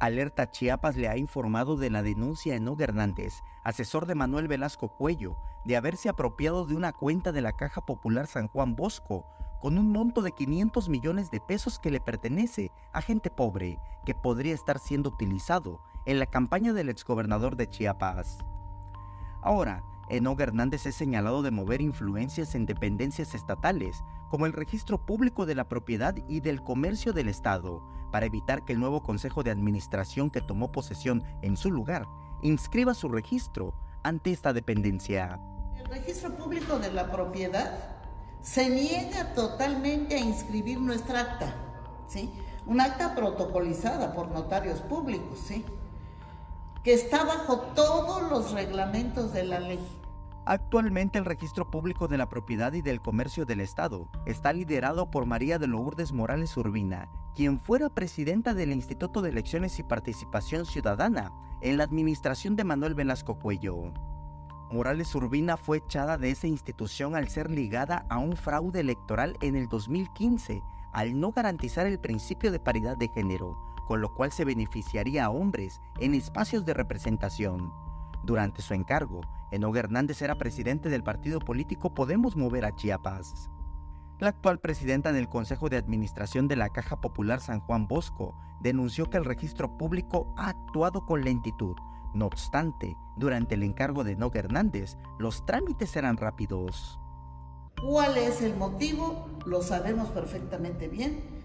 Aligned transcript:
Alerta 0.00 0.48
Chiapas 0.50 0.96
le 0.96 1.08
ha 1.08 1.16
informado 1.16 1.76
de 1.76 1.90
la 1.90 2.02
denuncia 2.04 2.54
en 2.54 2.62
Enoch 2.62 2.80
Hernández, 2.80 3.42
asesor 3.64 4.06
de 4.06 4.14
Manuel 4.14 4.46
Velasco 4.46 4.88
Cuello, 4.96 5.36
de 5.64 5.76
haberse 5.76 6.08
apropiado 6.08 6.66
de 6.66 6.76
una 6.76 6.92
cuenta 6.92 7.32
de 7.32 7.40
la 7.40 7.52
Caja 7.52 7.84
Popular 7.84 8.28
San 8.28 8.46
Juan 8.46 8.76
Bosco 8.76 9.26
con 9.60 9.76
un 9.76 9.90
monto 9.90 10.22
de 10.22 10.30
500 10.30 10.88
millones 10.88 11.32
de 11.32 11.40
pesos 11.40 11.80
que 11.80 11.90
le 11.90 12.00
pertenece 12.00 12.70
a 12.92 13.02
gente 13.02 13.28
pobre 13.28 13.80
que 14.04 14.14
podría 14.14 14.54
estar 14.54 14.78
siendo 14.78 15.10
utilizado 15.10 15.80
en 16.06 16.20
la 16.20 16.26
campaña 16.26 16.72
del 16.72 16.90
exgobernador 16.90 17.56
de 17.56 17.68
Chiapas. 17.68 18.38
Ahora, 19.42 19.82
Enoch 20.10 20.40
Hernández 20.40 20.86
es 20.86 20.94
señalado 20.94 21.42
de 21.42 21.50
mover 21.50 21.80
influencias 21.80 22.54
en 22.54 22.66
dependencias 22.66 23.34
estatales, 23.34 24.02
como 24.30 24.46
el 24.46 24.52
registro 24.52 25.04
público 25.04 25.46
de 25.46 25.54
la 25.54 25.68
propiedad 25.68 26.14
y 26.28 26.40
del 26.40 26.62
comercio 26.62 27.12
del 27.12 27.28
Estado, 27.28 27.82
para 28.10 28.26
evitar 28.26 28.64
que 28.64 28.72
el 28.72 28.80
nuevo 28.80 29.02
Consejo 29.02 29.42
de 29.42 29.50
Administración 29.50 30.30
que 30.30 30.40
tomó 30.40 30.72
posesión 30.72 31.22
en 31.42 31.56
su 31.56 31.70
lugar 31.70 32.06
inscriba 32.42 32.94
su 32.94 33.08
registro 33.08 33.74
ante 34.02 34.32
esta 34.32 34.52
dependencia. 34.52 35.40
El 35.76 35.86
registro 35.86 36.34
público 36.36 36.78
de 36.78 36.92
la 36.92 37.10
propiedad 37.10 37.72
se 38.40 38.68
niega 38.70 39.34
totalmente 39.34 40.14
a 40.14 40.20
inscribir 40.20 40.80
nuestra 40.80 41.20
acta, 41.20 41.54
¿sí? 42.06 42.32
Un 42.66 42.80
acta 42.80 43.14
protocolizada 43.14 44.14
por 44.14 44.30
notarios 44.30 44.80
públicos, 44.80 45.38
¿sí? 45.38 45.64
Que 46.84 46.94
está 46.94 47.24
bajo 47.24 47.58
todos 47.74 48.30
los 48.30 48.52
reglamentos 48.52 49.32
de 49.32 49.44
la 49.44 49.60
ley. 49.60 49.80
Actualmente 50.46 51.18
el 51.18 51.26
registro 51.26 51.70
público 51.70 52.08
de 52.08 52.16
la 52.16 52.28
propiedad 52.28 52.72
y 52.72 52.80
del 52.80 53.02
comercio 53.02 53.44
del 53.44 53.60
Estado 53.60 54.08
está 54.24 54.52
liderado 54.52 55.10
por 55.10 55.26
María 55.26 55.58
de 55.58 55.66
Lourdes 55.66 56.12
Morales 56.12 56.56
Urbina, 56.56 57.10
quien 57.34 57.60
fuera 57.60 57.90
presidenta 57.90 58.54
del 58.54 58.72
Instituto 58.72 59.20
de 59.20 59.28
Elecciones 59.28 59.78
y 59.78 59.82
Participación 59.82 60.64
Ciudadana 60.64 61.32
en 61.60 61.76
la 61.76 61.84
administración 61.84 62.56
de 62.56 62.64
Manuel 62.64 62.94
Velasco 62.94 63.38
Cuello. 63.38 63.92
Morales 64.70 65.14
Urbina 65.14 65.56
fue 65.56 65.78
echada 65.78 66.16
de 66.16 66.30
esa 66.30 66.46
institución 66.46 67.14
al 67.14 67.28
ser 67.28 67.50
ligada 67.50 68.06
a 68.08 68.18
un 68.18 68.36
fraude 68.36 68.80
electoral 68.80 69.36
en 69.42 69.56
el 69.56 69.68
2015, 69.68 70.62
al 70.92 71.18
no 71.18 71.32
garantizar 71.32 71.86
el 71.86 71.98
principio 71.98 72.50
de 72.50 72.60
paridad 72.60 72.96
de 72.96 73.08
género, 73.08 73.67
con 73.88 74.02
lo 74.02 74.12
cual 74.12 74.30
se 74.30 74.44
beneficiaría 74.44 75.24
a 75.24 75.30
hombres 75.30 75.80
en 75.98 76.14
espacios 76.14 76.66
de 76.66 76.74
representación. 76.74 77.72
Durante 78.22 78.60
su 78.60 78.74
encargo, 78.74 79.22
Enoch 79.50 79.74
Hernández 79.76 80.20
era 80.20 80.36
presidente 80.36 80.90
del 80.90 81.02
partido 81.02 81.40
político 81.40 81.94
Podemos 81.94 82.36
Mover 82.36 82.66
a 82.66 82.76
Chiapas. 82.76 83.48
La 84.18 84.28
actual 84.28 84.60
presidenta 84.60 85.12
del 85.12 85.30
Consejo 85.30 85.70
de 85.70 85.78
Administración 85.78 86.48
de 86.48 86.56
la 86.56 86.68
Caja 86.68 87.00
Popular 87.00 87.40
San 87.40 87.60
Juan 87.60 87.88
Bosco 87.88 88.34
denunció 88.60 89.08
que 89.08 89.16
el 89.16 89.24
registro 89.24 89.78
público 89.78 90.34
ha 90.36 90.50
actuado 90.50 91.06
con 91.06 91.24
lentitud. 91.24 91.74
No 92.12 92.26
obstante, 92.26 92.94
durante 93.16 93.54
el 93.54 93.62
encargo 93.62 94.04
de 94.04 94.12
Enoch 94.12 94.36
Hernández, 94.36 94.98
los 95.18 95.46
trámites 95.46 95.96
eran 95.96 96.18
rápidos. 96.18 97.00
¿Cuál 97.82 98.18
es 98.18 98.42
el 98.42 98.54
motivo? 98.54 99.30
Lo 99.46 99.62
sabemos 99.62 100.10
perfectamente 100.10 100.88
bien. 100.88 101.37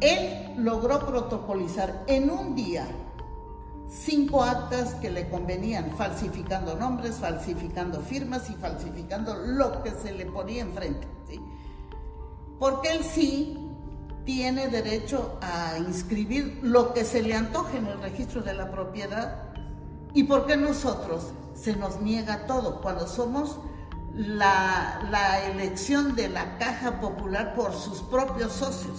Él 0.00 0.54
logró 0.56 1.06
protocolizar 1.06 2.04
en 2.06 2.30
un 2.30 2.54
día 2.54 2.86
cinco 3.88 4.42
actas 4.42 4.94
que 4.96 5.10
le 5.10 5.28
convenían, 5.28 5.92
falsificando 5.96 6.74
nombres, 6.76 7.16
falsificando 7.16 8.00
firmas 8.00 8.50
y 8.50 8.54
falsificando 8.54 9.34
lo 9.34 9.82
que 9.82 9.90
se 9.90 10.12
le 10.12 10.26
ponía 10.26 10.62
enfrente. 10.62 11.06
¿sí? 11.28 11.40
Porque 12.58 12.90
él 12.90 13.04
sí 13.04 13.58
tiene 14.24 14.68
derecho 14.68 15.38
a 15.40 15.78
inscribir 15.78 16.58
lo 16.62 16.92
que 16.92 17.04
se 17.04 17.22
le 17.22 17.34
antoje 17.34 17.78
en 17.78 17.86
el 17.86 18.00
registro 18.00 18.42
de 18.42 18.54
la 18.54 18.70
propiedad. 18.70 19.44
¿Y 20.12 20.24
por 20.24 20.46
qué 20.46 20.56
nosotros 20.56 21.30
se 21.54 21.76
nos 21.76 22.00
niega 22.00 22.46
todo 22.46 22.80
cuando 22.80 23.06
somos 23.06 23.60
la, 24.12 25.00
elección 25.52 26.16
de 26.16 26.28
la 26.28 26.58
caja 26.58 27.00
popular 27.00 27.54
por 27.54 27.72
sus 27.72 28.00
propios 28.02 28.52
socios? 28.52 28.98